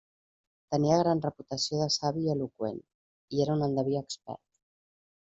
[0.75, 2.79] Tenia gran reputació de savi i eloqüent,
[3.37, 4.43] i era un endeví expert.